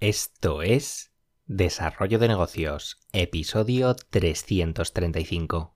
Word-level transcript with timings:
Esto 0.00 0.60
es 0.60 1.10
Desarrollo 1.46 2.18
de 2.18 2.28
Negocios, 2.28 2.98
episodio 3.14 3.96
335. 4.10 5.74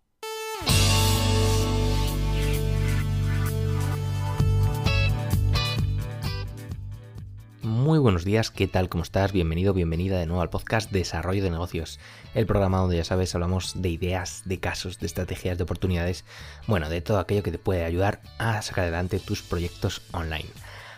Muy 7.63 7.99
buenos 7.99 8.27
días, 8.27 8.51
¿qué 8.51 8.69
tal? 8.69 8.91
¿Cómo 8.91 9.05
estás? 9.05 9.33
Bienvenido, 9.33 9.73
bienvenida 9.73 10.19
de 10.19 10.27
nuevo 10.27 10.43
al 10.43 10.51
podcast 10.51 10.93
Desarrollo 10.93 11.43
de 11.43 11.51
Negocios, 11.51 11.99
el 12.35 12.45
programa 12.45 12.77
donde 12.77 12.99
ya 12.99 13.05
sabes 13.05 13.35
hablamos 13.35 13.81
de 13.81 13.89
ideas, 13.89 14.43
de 14.45 14.61
casos, 14.61 15.01
de 15.01 15.07
estrategias, 15.07 15.57
de 15.57 15.65
oportunidades, 15.65 16.27
bueno, 16.67 16.91
de 16.91 17.01
todo 17.01 17.21
aquello 17.21 17.43
que 17.43 17.53
te 17.53 17.59
puede 17.59 17.87
ayudar 17.87 18.21
a 18.37 18.61
sacar 18.61 18.83
adelante 18.83 19.19
tus 19.19 19.41
proyectos 19.41 20.03
online. 20.13 20.51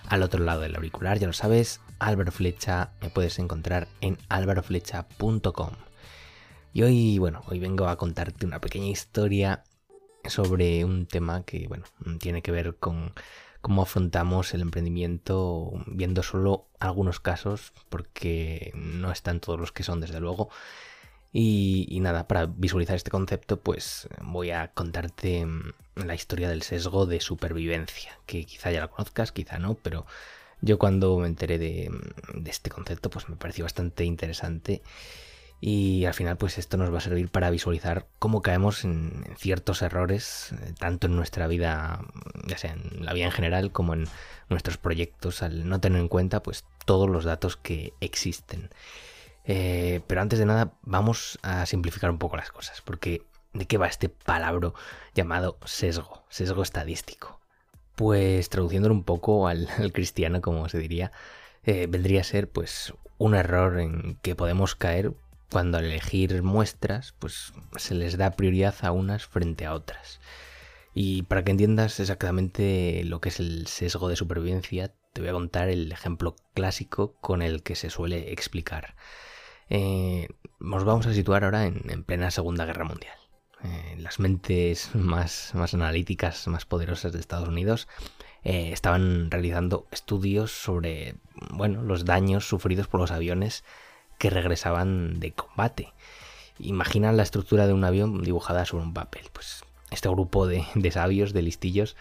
Al 0.09 0.25
otro 0.25 0.43
lado 0.45 0.63
del 0.63 0.75
auricular, 0.75 1.21
ya 1.21 1.29
lo 1.29 1.33
sabes, 1.33 1.81
Álvaro 2.03 2.33
Flecha, 2.33 2.91
me 3.01 3.11
puedes 3.11 3.39
encontrar 3.39 3.87
en 4.01 4.19
álvaroflecha.com. 4.29 5.71
Y 6.73 6.83
hoy, 6.83 7.19
bueno, 7.19 7.43
hoy 7.47 7.61
vengo 7.61 7.87
a 7.87 7.97
contarte 7.97 8.45
una 8.45 8.61
pequeña 8.61 8.89
historia 8.89 9.63
sobre 10.25 10.85
un 10.85 11.07
tema 11.07 11.45
que, 11.45 11.69
bueno, 11.69 11.85
tiene 12.19 12.43
que 12.43 12.51
ver 12.51 12.77
con 12.77 13.13
cómo 13.61 13.83
afrontamos 13.83 14.53
el 14.53 14.63
emprendimiento 14.63 15.73
viendo 15.87 16.25
solo 16.25 16.67
algunos 16.81 17.21
casos, 17.21 17.73
porque 17.89 18.73
no 18.75 19.13
están 19.13 19.39
todos 19.39 19.61
los 19.61 19.71
que 19.71 19.85
son, 19.85 20.01
desde 20.01 20.19
luego. 20.19 20.51
Y, 21.33 21.87
y, 21.89 22.01
nada, 22.01 22.27
para 22.27 22.47
visualizar 22.47 22.97
este 22.97 23.13
concepto, 23.13 23.61
pues 23.61 24.09
voy 24.23 24.51
a 24.51 24.73
contarte 24.73 25.47
la 25.95 26.15
historia 26.15 26.49
del 26.49 26.63
sesgo 26.63 27.07
de 27.07 27.21
supervivencia, 27.21 28.19
que 28.27 28.45
quizá 28.45 28.73
ya 28.73 28.81
la 28.81 28.89
conozcas, 28.89 29.31
quizá 29.31 29.59
no, 29.59 29.75
pero 29.75 30.05
yo 30.63 30.79
cuando 30.79 31.19
me 31.19 31.27
enteré 31.27 31.59
de, 31.59 31.91
este 32.47 32.71
concepto, 32.71 33.11
pues 33.11 33.29
me 33.29 33.37
pareció 33.37 33.65
bastante 33.65 34.05
interesante. 34.05 34.83
Y 35.61 36.07
al 36.07 36.15
final, 36.15 36.37
pues 36.39 36.59
esto 36.59 36.77
nos 36.77 36.93
va 36.93 36.99
a 36.99 37.01
servir 37.01 37.29
para 37.29 37.51
visualizar 37.51 38.07
cómo 38.19 38.43
caemos 38.43 38.85
en, 38.85 39.25
ciertos 39.37 39.83
errores, 39.83 40.53
eh, 40.53 40.73
tanto 40.79 41.07
en 41.07 41.15
nuestra 41.17 41.47
vida, 41.47 42.01
ya 42.47 42.59
sea 42.59 42.73
en 42.73 43.05
la 43.05 43.13
vida 43.13 43.27
en 43.27 43.33
general, 43.33 43.71
como 43.71 43.95
en 43.95 44.09
nuestros 44.49 44.77
proyectos, 44.77 45.43
al 45.43 45.69
no 45.69 45.81
tener 45.81 46.01
en 46.01 46.09
cuenta, 46.09 46.43
pues, 46.43 46.65
todos 46.85 47.09
los 47.09 47.25
datos 47.25 47.57
que 47.57 47.93
existen. 48.01 48.71
Eh, 49.45 50.01
pero 50.07 50.21
antes 50.21 50.39
de 50.39 50.47
nada, 50.47 50.75
vamos 50.83 51.39
a 51.43 51.67
simplificar 51.67 52.11
un 52.11 52.19
poco 52.19 52.37
las 52.37 52.53
cosas, 52.53 52.81
porque 52.83 53.23
¿de 53.53 53.67
qué 53.67 53.79
va 53.79 53.89
este 53.89 54.09
palabra 54.09 54.73
llamado 55.15 55.59
sesgo, 55.65 56.25
sesgo 56.29 56.63
estadístico? 56.63 57.42
Pues 57.95 58.49
traduciéndolo 58.49 58.95
un 58.95 59.05
poco 59.05 59.49
al, 59.49 59.69
cristiano, 59.93 60.41
como 60.41 60.69
se 60.69 60.79
diría, 60.79 61.13
eh, 61.65 61.87
vendría 61.89 62.21
a 62.23 62.25
ser 62.25 62.49
pues 62.49 62.95
un 63.19 63.35
error 63.35 63.79
en 63.79 64.19
que 64.23 64.35
podemos 64.35 64.75
caer 64.75 65.13
cuando 65.51 65.79
al 65.79 65.85
elegir 65.85 66.43
muestras, 66.43 67.15
pues 67.19 67.53
se 67.77 67.95
les 67.95 68.17
da 68.17 68.33
prioridad 68.33 68.75
a 68.81 68.93
unas 68.93 69.27
frente 69.27 69.67
a 69.67 69.75
otras. 69.75 70.21
Y 70.95 71.23
para 71.23 71.45
que 71.45 71.53
entiendas 71.53 72.01
exactamente 72.01 73.03
lo 73.05 73.21
que 73.21 73.29
es 73.31 73.41
el 73.41 73.67
sesgo 73.67 74.09
de 74.09 74.17
supervivencia, 74.17 74.93
te 75.13 75.21
voy 75.21 75.31
a 75.31 75.35
contar 75.35 75.69
el 75.69 75.93
ejemplo 75.93 76.37
clásico 76.55 77.15
con 77.21 77.43
el 77.43 77.63
que 77.63 77.77
se 77.77 77.91
suele 77.91 78.33
explicar. 78.33 78.95
Eh, 79.71 80.29
nos 80.59 80.85
vamos 80.85 81.07
a 81.07 81.15
situar 81.15 81.45
ahora 81.45 81.67
en 81.67 82.05
plena 82.05 82.31
Segunda 82.31 82.65
Guerra 82.65 82.85
Mundial. 82.85 83.22
Las 84.03 84.19
mentes 84.19 84.91
más, 84.95 85.53
más, 85.55 85.75
analíticas, 85.75 86.49
más 86.49 86.65
poderosas 86.65 87.13
de 87.13 87.21
Estados 87.21 87.49
Unidos, 87.49 87.87
eh, 88.43 88.71
estaban 88.73 89.31
realizando 89.31 89.87
estudios 89.93 90.51
sobre 90.51 91.15
bueno, 91.51 91.83
los 91.83 92.05
daños 92.05 92.47
sufridos 92.47 92.89
por 92.89 93.01
los 93.01 93.13
aviones 93.13 93.63
que 94.19 94.29
regresaban 94.29 95.21
de 95.21 95.33
combate. 95.33 95.93
Imagina 96.59 97.13
la 97.13 97.23
estructura 97.23 97.69
de 97.69 97.75
un 97.75 97.85
avión 97.85 98.23
dibujada 98.23 98.65
sobre 98.67 98.85
un 98.85 98.93
papel. 98.93 99.31
Pues 99.33 99.65
este 99.93 100.09
grupo 100.09 100.49
de, 100.49 100.65
de 100.75 100.91
sabios, 100.91 101.33
de 101.33 101.43
listillos, 101.43 101.97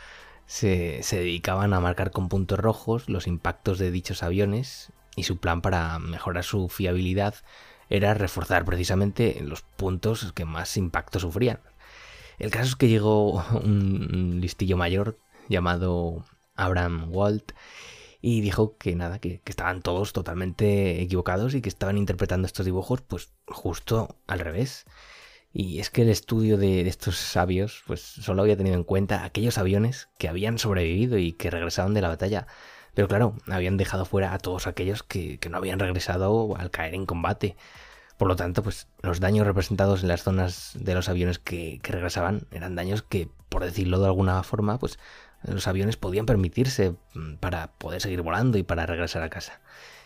se, 0.48 1.04
se 1.04 1.20
dedicaban 1.20 1.72
a 1.74 1.80
marcar 1.82 2.10
con 2.10 2.30
puntos 2.30 2.58
rojos 2.58 3.10
los 3.10 3.28
impactos 3.28 3.78
de 3.78 3.92
dichos 3.92 4.24
aviones 4.24 4.92
y 5.16 5.24
su 5.24 5.38
plan 5.38 5.62
para 5.62 6.00
mejorar 6.00 6.44
su 6.44 6.68
fiabilidad 6.68 7.36
era 7.90 8.16
reforzar 8.16 8.66
precisamente 8.66 9.40
los 9.44 9.62
puntos 9.62 10.32
que 10.34 10.46
más 10.46 10.78
impacto 10.78 11.20
sufrían. 11.20 11.60
El 12.42 12.50
caso 12.50 12.70
es 12.70 12.76
que 12.76 12.88
llegó 12.88 13.34
un 13.64 14.40
listillo 14.42 14.76
mayor 14.76 15.20
llamado 15.48 16.26
Abraham 16.56 17.10
Walt 17.12 17.52
y 18.20 18.42
dijo 18.42 18.78
que 18.78 18.96
nada, 18.96 19.20
que, 19.20 19.42
estaban 19.46 19.84
todos 19.84 20.12
totalmente 20.12 21.02
equivocados 21.04 21.54
y 21.54 21.62
que 21.62 21.70
estaban 21.70 22.00
interpretando 22.00 22.48
estos 22.48 22.66
dibujos 22.66 23.02
pues 23.02 23.32
justo 23.46 24.18
al 24.26 24.40
revés. 24.40 24.86
Y 25.54 25.80
es 25.80 25.92
que 25.92 26.02
el 26.02 26.10
estudio 26.10 26.58
de, 26.58 26.88
estos 26.88 27.18
sabios 27.18 27.84
pues 27.86 28.02
solo 28.02 28.42
había 28.42 28.58
tenido 28.58 28.76
en 28.76 28.86
cuenta 28.86 29.24
aquellos 29.24 29.60
aviones 29.60 30.10
que 30.18 30.28
habían 30.28 30.58
sobrevivido 30.58 31.20
y 31.20 31.34
que 31.34 31.52
regresaban 31.52 31.94
de 31.94 32.02
la 32.02 32.08
batalla. 32.08 32.48
Pero 32.96 33.08
claro, 33.08 33.36
habían 33.52 33.78
dejado 33.78 34.04
fuera 34.06 34.34
a 34.34 34.40
todos 34.40 34.66
aquellos 34.66 35.04
que, 35.04 35.38
que 35.38 35.50
no 35.50 35.58
habían 35.58 35.78
regresado 35.78 36.56
al 36.58 36.72
caer 36.72 36.96
en 36.96 37.06
combate. 37.06 37.56
Por 38.22 38.28
lo 38.28 38.36
tanto, 38.36 38.62
pues 38.62 38.86
los 39.02 39.20
daños 39.20 39.48
representados 39.48 40.04
en 40.04 40.10
las 40.10 40.22
zonas 40.22 40.74
de 40.76 40.94
los 40.94 41.10
aviones 41.10 41.40
que, 41.40 41.80
regresaban 41.82 42.44
eran 42.52 42.76
daños 42.76 43.02
que, 43.02 43.30
por 43.50 43.64
decirlo 43.64 43.98
de 44.00 44.06
alguna 44.06 44.44
forma, 44.44 44.78
pues 44.78 45.00
los 45.42 45.68
aviones 45.68 45.98
podían 45.98 46.28
permitirse 46.28 46.94
mm, 47.16 47.38
para 47.38 47.72
poder 47.80 48.00
seguir 48.00 48.22
volando 48.22 48.60
y 48.60 48.64
para 48.64 48.86
regresar 48.86 49.24
a 49.24 49.32
casa. 49.32 49.60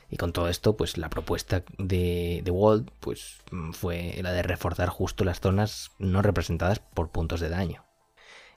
Y 0.10 0.16
con 0.16 0.32
todo 0.32 0.48
esto, 0.48 0.78
pues 0.78 0.98
la 0.98 1.10
propuesta 1.10 1.66
de, 1.78 2.40
de 2.42 2.52
Walt 2.52 2.90
pues, 3.02 3.40
mm, 3.52 3.72
fue 3.72 4.18
la 4.22 4.32
de 4.32 4.44
reforzar 4.44 4.88
justo 4.88 5.26
las 5.26 5.42
zonas 5.42 5.92
no 6.00 6.22
representadas 6.22 6.80
por 6.80 7.10
puntos 7.10 7.42
de 7.42 7.50
daño. 7.50 7.84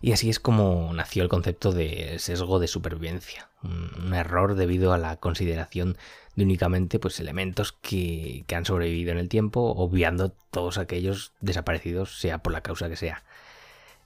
Y 0.01 0.13
así 0.13 0.31
es 0.31 0.39
como 0.39 0.93
nació 0.95 1.25
el 1.25 1.29
concepto 1.29 1.73
de 1.73 2.19
sesgo 2.19 2.61
de 2.61 2.69
supervivencia, 2.69 3.49
un, 3.63 4.15
error 4.15 4.55
debido 4.55 4.93
a 4.93 4.99
la 4.99 5.17
consideración 5.17 5.97
de 6.37 6.45
únicamente 6.45 7.01
pues, 7.01 7.19
elementos 7.19 7.73
que, 7.73 8.45
han 8.55 8.65
sobrevivido 8.65 9.11
en 9.11 9.19
el 9.19 9.29
tiempo, 9.29 9.61
obviando 9.77 10.31
todos 10.51 10.79
aquellos 10.79 11.33
desaparecidos, 11.41 12.21
sea 12.21 12.39
por 12.39 12.53
la 12.53 12.63
causa 12.63 12.89
que 12.89 12.97
sea. 12.97 13.25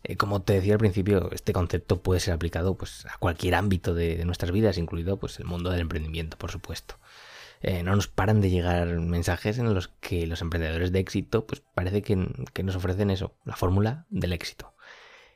Eh, 0.05 0.17
como 0.17 0.43
te 0.43 0.55
decía 0.55 0.73
al 0.75 0.79
principio, 0.79 1.31
este 1.33 1.53
concepto 1.53 2.03
puede 2.03 2.21
ser 2.21 2.35
aplicado 2.35 2.75
pues, 2.75 3.07
a 3.07 3.19
cualquier 3.19 3.55
ámbito 3.55 3.95
de, 3.95 4.25
nuestras 4.25 4.51
vidas, 4.51 4.79
incluido 4.79 5.19
pues, 5.19 5.39
el 5.41 5.45
mundo 5.45 5.71
del 5.71 5.81
emprendimiento, 5.81 6.39
por 6.39 6.51
supuesto. 6.51 6.97
Eh, 7.61 7.83
no 7.83 7.95
nos 7.95 8.09
paran 8.09 8.41
de 8.41 8.51
llegar 8.51 8.89
mensajes 8.99 9.59
en 9.59 9.73
los 9.73 9.89
que 9.89 10.27
los 10.27 10.41
emprendedores 10.41 10.91
de 10.91 10.99
éxito 11.01 11.47
pues, 11.47 11.63
parece 11.75 12.03
que, 12.03 12.29
que 12.55 12.63
nos 12.63 12.77
ofrecen 12.77 13.11
eso, 13.11 13.35
la 13.45 13.57
fórmula 13.57 14.07
del 14.11 14.33
éxito 14.33 14.73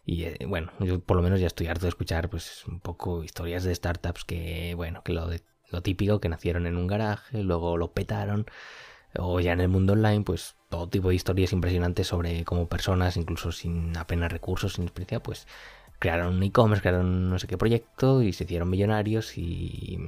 y 0.06 0.24
eh, 0.24 0.38
bueno, 0.46 0.72
yo 0.78 1.00
por 1.00 1.16
lo 1.16 1.22
menos 1.22 1.40
ya 1.40 1.48
estoy 1.48 1.66
harto 1.66 1.86
de 1.86 1.90
escuchar 1.90 2.30
pues 2.30 2.64
un 2.66 2.78
poco 2.78 3.24
historias 3.24 3.64
de 3.64 3.74
startups 3.74 4.24
que, 4.24 4.74
bueno, 4.76 5.02
que 5.02 5.12
lo, 5.12 5.28
lo 5.70 5.82
típico, 5.82 6.20
que 6.20 6.28
nacieron 6.28 6.66
en 6.66 6.76
un 6.76 6.86
garaje, 6.86 7.42
luego 7.42 7.76
lo 7.76 7.92
petaron, 7.92 8.46
o 9.18 9.40
ya 9.40 9.52
en 9.52 9.60
el 9.60 9.68
mundo 9.68 9.94
online, 9.94 10.22
pues 10.22 10.56
todo 10.68 10.88
tipo 10.88 11.08
de 11.08 11.16
historias 11.16 11.52
impresionantes 11.52 12.06
sobre 12.06 12.44
cómo 12.44 12.68
personas, 12.68 13.16
incluso 13.16 13.50
sin 13.50 13.96
apenas 13.96 14.30
recursos, 14.30 14.74
sin 14.74 14.84
experiencia, 14.84 15.20
pues 15.20 15.48
crearon 15.98 16.36
un 16.36 16.42
e-commerce, 16.44 16.82
crearon 16.82 17.28
no 17.28 17.38
sé 17.40 17.48
qué 17.48 17.58
proyecto 17.58 18.22
y 18.22 18.32
se 18.32 18.44
hicieron 18.44 18.70
millonarios 18.70 19.36
y... 19.36 19.98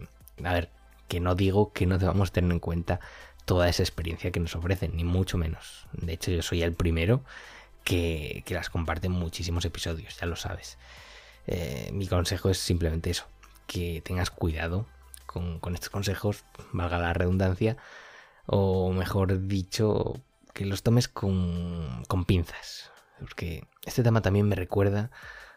A 0.44 0.52
ver, 0.52 0.70
que 1.08 1.18
no 1.18 1.34
digo 1.34 1.72
que 1.72 1.86
no 1.86 1.98
debamos 1.98 2.30
tener 2.30 2.52
en 2.52 2.60
cuenta 2.60 3.00
toda 3.46 3.68
esa 3.68 3.82
experiencia 3.82 4.30
que 4.30 4.38
nos 4.38 4.54
ofrecen, 4.54 4.94
ni 4.94 5.02
mucho 5.02 5.38
menos. 5.38 5.88
De 5.92 6.12
hecho, 6.12 6.30
yo 6.30 6.42
soy 6.42 6.62
el 6.62 6.74
primero 6.74 7.24
que, 7.84 8.44
las 8.50 8.70
comparten 8.70 9.12
muchísimos 9.12 9.64
episodios, 9.64 10.18
ya 10.18 10.26
lo 10.26 10.36
sabes. 10.36 10.78
Eh, 11.46 11.90
mi 11.92 12.06
consejo 12.06 12.50
es 12.50 12.58
simplemente 12.58 13.10
eso, 13.10 13.26
que 13.66 14.02
tengas 14.04 14.30
cuidado 14.30 14.86
con, 15.26 15.74
estos 15.74 15.90
consejos, 15.90 16.44
valga 16.72 16.98
la 16.98 17.12
redundancia, 17.12 17.76
o 18.46 18.92
mejor 18.92 19.46
dicho, 19.46 20.20
que 20.54 20.66
los 20.66 20.82
tomes 20.82 21.08
con, 21.08 22.04
con 22.08 22.24
pinzas. 22.24 22.90
Porque 23.18 23.66
este 23.84 24.02
tema 24.02 24.22
también 24.22 24.48
me 24.48 24.56
recuerda 24.56 25.10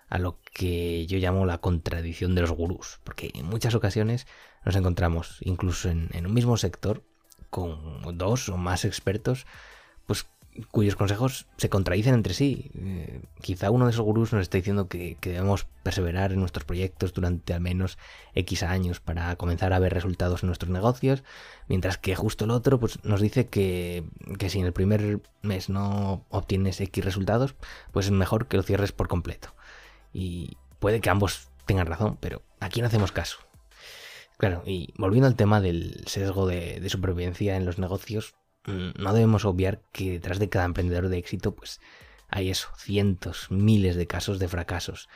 a 0.10 0.18
lo 0.18 0.40
que 0.54 1.06
yo 1.08 1.18
llamo 1.20 1.46
la 1.46 1.60
contradicción 1.60 2.36
de 2.36 2.42
los 2.42 2.52
gurús, 2.52 3.00
porque 3.04 3.32
en 3.34 3.46
muchas 3.46 3.76
ocasiones 3.76 4.28
nos 4.66 4.76
encontramos 4.76 5.38
incluso 5.42 5.90
en, 5.90 6.10
en, 6.12 6.28
un 6.28 6.34
mismo 6.34 6.58
sector 6.58 7.04
con 7.50 8.18
dos 8.18 8.50
o 8.50 8.58
más 8.58 8.84
expertos, 8.84 9.46
pues 10.06 10.26
cuyos 10.70 10.96
consejos 10.96 11.48
se 11.58 11.70
contradicen 11.70 12.14
entre 12.14 12.34
sí. 12.34 12.72
Eh, 12.76 13.22
quizá 13.42 13.72
uno 13.72 13.86
de 13.86 13.92
esos 13.92 14.06
gurús 14.06 14.34
nos 14.34 14.42
está 14.42 14.58
diciendo 14.58 14.88
que, 14.88 15.18
debemos 15.22 15.66
perseverar 15.84 16.32
en 16.32 16.40
nuestros 16.40 16.66
proyectos 16.66 17.14
durante 17.14 17.54
al 17.54 17.62
menos 17.62 17.98
X 18.36 18.64
años 18.64 19.00
para 19.00 19.36
comenzar 19.36 19.74
a 19.74 19.80
ver 19.80 19.94
resultados 19.94 20.44
en 20.44 20.48
nuestros 20.48 20.72
negocios, 20.72 21.24
mientras 21.68 21.98
que 21.98 22.16
justo 22.16 22.46
el 22.46 22.52
otro 22.52 22.80
pues, 22.80 23.04
nos 23.04 23.22
dice 23.22 23.48
que, 23.48 24.04
que 24.38 24.50
si 24.50 24.60
en 24.60 24.66
el 24.66 24.74
primer 24.74 25.22
mes 25.42 25.70
no 25.70 26.26
obtienes 26.30 26.82
X 26.82 27.04
resultados, 27.04 27.56
pues 27.92 28.08
es 28.08 28.12
mejor 28.12 28.48
que 28.48 28.58
lo 28.58 28.64
cierres 28.64 28.92
por 28.92 29.08
completo. 29.08 29.56
Y 30.14 30.58
puede 30.80 31.00
que 31.00 31.10
ambos 31.10 31.50
tengan 31.66 31.88
razón, 31.88 32.18
pero 32.20 32.42
aquí 32.60 32.82
no 32.82 32.88
hacemos 32.88 33.12
caso. 33.12 33.38
Claro, 34.42 34.64
y 34.66 34.92
volviendo 34.98 35.28
al 35.28 35.36
tema 35.36 35.62
del 35.62 36.04
sesgo 36.08 36.48
de, 36.48 36.84
supervivencia 36.90 37.58
en 37.58 37.64
los 37.64 37.78
negocios, 37.78 38.34
no 38.66 39.14
debemos 39.14 39.46
obviar 39.46 39.82
que 39.92 40.12
detrás 40.12 40.40
de 40.40 40.50
cada 40.50 40.66
emprendedor 40.66 41.10
de 41.10 41.18
éxito, 41.18 41.56
pues 41.56 41.80
hay 42.30 42.50
eso, 42.50 42.70
cientos, 42.78 43.48
miles 43.50 43.96
de 43.96 44.08
casos 44.08 44.40
de 44.40 44.48
fracasos. 44.48 45.10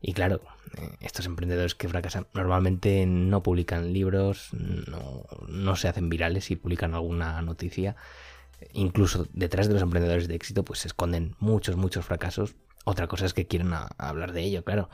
Y 0.00 0.12
claro, 0.12 0.42
eh, 0.76 0.90
estos 1.00 1.26
emprendedores 1.26 1.74
que 1.74 1.88
fracasan 1.88 2.26
normalmente 2.34 3.06
no 3.06 3.42
publican 3.42 3.92
libros, 3.92 4.50
no, 4.52 5.24
no, 5.48 5.76
se 5.76 5.88
hacen 5.88 6.08
virales 6.08 6.50
y 6.50 6.56
publican 6.56 6.94
alguna 6.94 7.40
noticia. 7.42 7.96
Incluso 8.72 9.26
detrás 9.32 9.68
de 9.68 9.74
los 9.74 9.82
emprendedores 9.82 10.28
de 10.28 10.34
éxito 10.34 10.64
pues 10.64 10.80
se 10.80 10.88
esconden 10.88 11.36
muchos, 11.38 11.76
muchos 11.76 12.04
fracasos. 12.04 12.56
Otra 12.84 13.08
cosa 13.08 13.26
es 13.26 13.34
que 13.34 13.46
quieren 13.46 13.72
hablar 13.98 14.32
de 14.32 14.42
ello, 14.42 14.64
claro. 14.64 14.90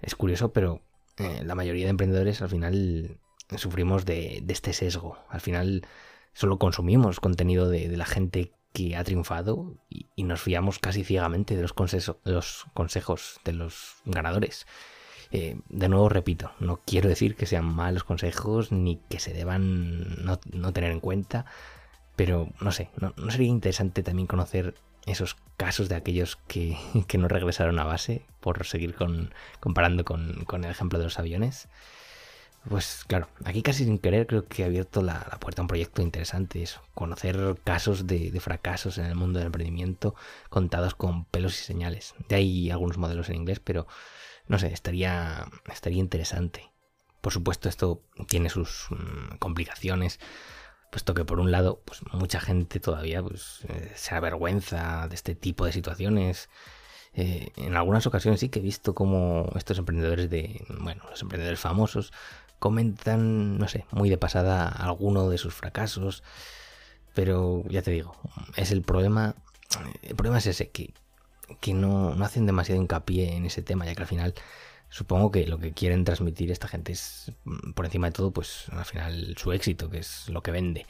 Es 0.00 0.14
curioso, 0.16 0.52
pero 0.52 0.82
eh, 1.18 1.42
la 1.44 1.54
mayoría 1.54 1.84
de 1.84 1.90
emprendedores 1.90 2.42
al 2.42 2.48
final 2.48 3.18
sufrimos 3.56 4.04
de, 4.04 4.44
este 4.48 4.72
sesgo. 4.72 5.18
Al 5.28 5.40
final 5.40 5.86
solo 6.32 6.58
consumimos 6.58 7.20
contenido 7.20 7.68
de, 7.68 7.88
la 7.96 8.06
gente 8.06 8.52
que 8.72 8.96
ha 8.96 9.04
triunfado 9.04 9.76
y, 9.88 10.06
nos 10.24 10.40
fiamos 10.40 10.78
casi 10.78 11.04
ciegamente 11.04 11.56
de 11.56 11.62
los, 11.62 11.72
consejos 11.72 13.40
de 13.44 13.52
los 13.52 13.96
ganadores. 14.04 14.66
Eh, 15.30 15.58
de 15.70 15.88
nuevo 15.88 16.08
repito, 16.08 16.52
no 16.60 16.80
quiero 16.84 17.08
decir 17.08 17.36
que 17.36 17.46
sean 17.46 17.64
malos 17.64 18.04
consejos 18.04 18.70
ni 18.70 18.98
que 19.08 19.18
se 19.18 19.32
deban 19.32 20.24
no, 20.24 20.38
tener 20.72 20.92
en 20.92 21.00
cuenta, 21.00 21.46
pero 22.16 22.50
no 22.60 22.70
sé, 22.70 22.90
no, 22.98 23.14
sería 23.30 23.48
interesante 23.48 24.02
también 24.02 24.26
conocer 24.26 24.74
esos 25.06 25.36
casos 25.56 25.88
de 25.88 25.94
aquellos 25.94 26.36
que, 26.46 26.76
no 27.18 27.28
regresaron 27.28 27.78
a 27.78 27.84
base, 27.84 28.26
por 28.40 28.66
seguir 28.66 28.94
comparando 29.58 30.04
con, 30.04 30.46
el 30.52 30.70
ejemplo 30.70 30.98
de 30.98 31.06
los 31.06 31.18
aviones. 31.18 31.68
Pues 32.68 33.04
claro, 33.08 33.28
aquí 33.44 33.62
casi 33.62 33.84
sin 33.84 33.98
querer 33.98 34.26
creo 34.26 34.46
que 34.46 34.62
he 34.62 34.64
abierto 34.64 35.02
la, 35.02 35.20
puerta 35.40 35.62
a 35.62 35.64
un 35.64 35.68
proyecto 35.68 36.00
interesante, 36.00 36.62
eso, 36.62 36.80
conocer 36.94 37.56
casos 37.64 38.06
de, 38.06 38.30
fracasos 38.40 38.98
en 38.98 39.06
el 39.06 39.16
mundo 39.16 39.40
del 39.40 39.46
emprendimiento 39.46 40.14
contados 40.48 40.94
con 40.94 41.24
pelos 41.24 41.60
y 41.60 41.64
señales. 41.64 42.14
De 42.28 42.36
ahí 42.36 42.70
algunos 42.70 42.98
modelos 42.98 43.28
en 43.28 43.36
inglés, 43.36 43.60
pero 43.60 43.88
no 44.46 44.58
sé, 44.58 44.72
estaría, 44.72 45.46
estaría 45.72 45.98
interesante. 45.98 46.70
Por 47.20 47.32
supuesto, 47.32 47.68
esto 47.68 48.02
tiene 48.28 48.48
sus 48.48 48.86
mm, 48.90 49.36
complicaciones 49.38 50.20
puesto 50.92 51.14
que 51.14 51.24
por 51.24 51.40
un 51.40 51.50
lado, 51.50 51.80
pues 51.86 52.02
mucha 52.12 52.38
gente 52.38 52.78
todavía 52.78 53.22
pues, 53.22 53.64
eh, 53.68 53.92
se 53.96 54.14
avergüenza 54.14 55.08
de 55.08 55.14
este 55.14 55.34
tipo 55.34 55.64
de 55.64 55.72
situaciones. 55.72 56.50
Eh, 57.14 57.50
en 57.56 57.76
algunas 57.76 58.06
ocasiones 58.06 58.40
sí 58.40 58.50
que 58.50 58.58
he 58.58 58.62
visto 58.62 58.94
como 58.94 59.50
estos 59.56 59.78
emprendedores 59.78 60.28
de, 60.28 60.62
bueno, 60.80 61.02
los 61.08 61.22
emprendedores 61.22 61.60
famosos 61.60 62.12
comentan, 62.62 63.58
no 63.58 63.66
sé, 63.66 63.86
muy 63.90 64.08
de 64.08 64.18
pasada 64.18 64.68
alguno 64.68 65.28
de 65.28 65.36
sus 65.36 65.52
fracasos, 65.52 66.22
pero 67.12 67.64
ya 67.68 67.82
te 67.82 67.90
digo, 67.90 68.14
es 68.54 68.70
el 68.70 68.82
problema, 68.82 69.34
el 70.02 70.14
problema 70.14 70.38
es 70.38 70.46
ese, 70.46 70.70
que, 70.70 70.94
que 71.60 71.74
no, 71.74 72.14
no 72.14 72.24
hacen 72.24 72.46
demasiado 72.46 72.80
hincapié 72.80 73.34
en 73.34 73.46
ese 73.46 73.62
tema, 73.62 73.84
ya 73.84 73.96
que 73.96 74.02
al 74.02 74.06
final 74.06 74.34
supongo 74.90 75.32
que 75.32 75.44
lo 75.48 75.58
que 75.58 75.72
quieren 75.72 76.04
transmitir 76.04 76.52
esta 76.52 76.68
gente 76.68 76.92
es, 76.92 77.32
mm, 77.42 77.72
por 77.72 77.86
encima 77.86 78.06
de 78.06 78.12
todo, 78.12 78.30
pues 78.30 78.68
al 78.68 78.84
final 78.84 79.34
su 79.36 79.50
éxito, 79.50 79.90
que 79.90 79.98
es 79.98 80.28
lo 80.28 80.44
que 80.44 80.52
vende. 80.52 80.86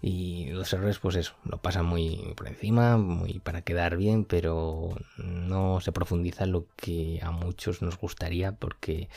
Y 0.00 0.46
los 0.52 0.72
errores, 0.72 1.00
pues 1.00 1.16
eso, 1.16 1.34
lo 1.44 1.58
pasan 1.58 1.84
muy 1.84 2.32
por 2.34 2.48
encima, 2.48 2.96
muy 2.96 3.40
para 3.40 3.60
quedar 3.60 3.98
bien, 3.98 4.24
pero 4.24 4.96
no 5.18 5.82
se 5.82 5.92
profundiza 5.92 6.46
lo 6.46 6.66
que 6.76 7.20
a 7.22 7.30
muchos 7.30 7.82
nos 7.82 7.98
gustaría, 7.98 8.52
porque 8.52 9.10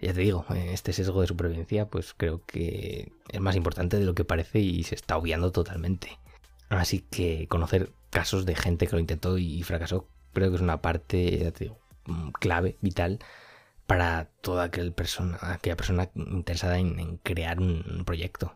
ya 0.00 0.12
te 0.12 0.20
digo, 0.20 0.44
este 0.54 0.92
sesgo 0.92 1.20
de 1.20 1.26
supervivencia, 1.26 1.86
pues 1.86 2.14
creo 2.16 2.44
que 2.44 3.12
es 3.30 3.40
más 3.40 3.56
importante 3.56 3.98
de 3.98 4.04
lo 4.04 4.14
que 4.14 4.24
parece 4.24 4.60
y 4.60 4.84
se 4.84 4.94
está 4.94 5.16
obviando 5.16 5.50
totalmente. 5.52 6.18
Así 6.68 7.00
que 7.00 7.48
conocer 7.48 7.92
casos 8.10 8.46
de 8.46 8.54
gente 8.54 8.86
que 8.86 8.94
lo 8.94 9.00
intentó 9.00 9.38
y 9.38 9.62
fracasó, 9.62 10.06
creo 10.32 10.50
que 10.50 10.56
es 10.56 10.62
una 10.62 10.80
parte, 10.82 11.52
mm, 12.06 12.30
clave, 12.30 12.76
vital 12.80 13.18
para 13.86 14.28
toda 14.42 14.70
persona, 14.70 15.38
aquella 15.40 15.76
persona 15.76 16.10
interesada 16.14 16.78
en, 16.78 17.16
crear 17.18 17.58
un, 17.60 18.04
proyecto. 18.04 18.54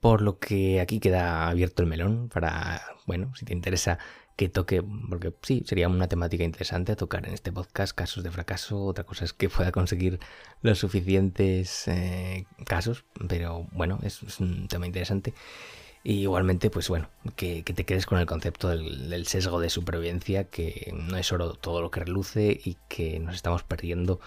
Por 0.00 0.22
lo 0.22 0.38
que 0.38 0.80
aquí 0.80 1.00
queda 1.00 1.48
abierto 1.48 1.82
el 1.82 1.88
melón 1.88 2.28
para, 2.28 2.82
bueno, 3.06 3.34
si 3.34 3.44
te 3.44 3.52
interesa 3.52 3.98
que 4.38 4.48
toque, 4.48 4.84
porque 5.08 5.34
sí, 5.42 5.64
sería 5.66 5.88
una 5.88 6.06
temática 6.06 6.44
interesante 6.44 6.94
tocar 6.94 7.26
en 7.26 7.34
este 7.34 7.50
podcast, 7.50 7.92
casos 7.92 8.22
de 8.22 8.30
fracaso, 8.30 8.84
otra 8.84 9.02
cosa 9.02 9.24
es 9.24 9.32
que 9.32 9.48
pueda 9.48 9.72
conseguir 9.72 10.20
los 10.62 10.78
suficientes 10.78 11.88
eh, 11.88 12.46
casos, 12.64 13.04
pero 13.28 13.66
bueno, 13.72 13.98
es, 14.04 14.22
un 14.38 14.68
tema 14.68 14.86
interesante. 14.86 15.34
Igualmente, 16.04 16.70
pues 16.70 16.88
bueno, 16.88 17.10
que, 17.34 17.64
te 17.64 17.84
quedes 17.84 18.06
con 18.06 18.18
el 18.18 18.26
concepto 18.26 18.68
del, 18.68 19.10
del, 19.10 19.26
sesgo 19.26 19.58
de 19.60 19.70
supervivencia, 19.70 20.44
que 20.44 20.92
no 20.94 21.16
es 21.16 21.32
oro 21.32 21.54
todo 21.54 21.82
lo 21.82 21.90
que 21.90 22.00
reluce 22.04 22.60
y 22.64 22.76
que 22.88 23.18
nos 23.18 23.34
estamos 23.34 23.64
perdiendo 23.64 24.20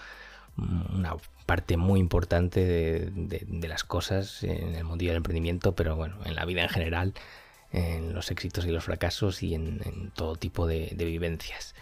una 0.58 1.16
parte 1.46 1.78
muy 1.78 2.00
importante 2.00 2.66
de, 2.66 3.68
las 3.68 3.84
cosas 3.84 4.44
en 4.44 4.76
el 4.76 4.84
mundo 4.84 5.06
del 5.06 5.16
emprendimiento, 5.16 5.74
pero 5.74 5.96
bueno, 5.96 6.18
en 6.26 6.36
la 6.36 6.46
vida 6.46 6.64
en 6.64 6.70
general, 6.70 7.14
en 7.72 8.14
los 8.14 8.32
éxitos 8.32 8.66
y 8.66 8.72
los 8.72 8.84
fracasos 8.84 9.44
y 9.44 9.56
en, 9.56 10.12
todo 10.16 10.36
tipo 10.36 10.68
de, 10.68 10.94
vivencias. 10.98 11.76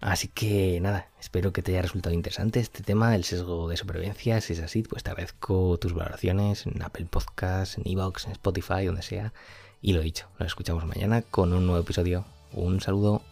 Así 0.00 0.28
que 0.28 0.80
nada, 0.80 1.08
espero 1.18 1.52
que 1.52 1.62
te 1.62 1.72
haya 1.72 1.82
resultado 1.82 2.14
interesante 2.14 2.60
este 2.60 2.82
tema, 2.82 3.14
el 3.14 3.24
sesgo 3.24 3.68
de 3.68 3.76
supervivencia. 3.76 4.40
Si 4.40 4.52
es 4.52 4.60
así, 4.60 4.82
pues 4.82 5.02
te 5.02 5.10
agradezco 5.10 5.78
tus 5.78 5.94
valoraciones 5.94 6.66
en 6.66 6.82
Apple 6.82 7.06
Podcasts, 7.10 7.78
en 7.78 7.88
Evox, 7.90 8.26
en 8.26 8.32
Spotify, 8.32 8.84
donde 8.84 9.02
sea. 9.02 9.32
Y 9.80 9.94
lo 9.94 10.00
dicho, 10.00 10.28
nos 10.38 10.48
escuchamos 10.48 10.84
mañana 10.84 11.22
con 11.22 11.52
un 11.54 11.66
nuevo 11.66 11.80
episodio. 11.80 12.26
Un 12.52 12.80
saludo. 12.80 13.22